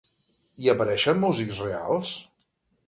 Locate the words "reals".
1.69-2.17